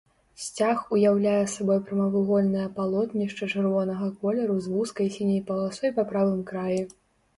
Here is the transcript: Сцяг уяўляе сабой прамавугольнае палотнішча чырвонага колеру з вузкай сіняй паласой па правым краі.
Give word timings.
Сцяг 0.43 0.77
уяўляе 0.95 1.43
сабой 1.55 1.79
прамавугольнае 1.89 2.65
палотнішча 2.79 3.49
чырвонага 3.53 4.09
колеру 4.23 4.55
з 4.65 4.73
вузкай 4.77 5.07
сіняй 5.17 5.41
паласой 5.51 5.97
па 5.99 6.03
правым 6.15 6.41
краі. 6.53 6.81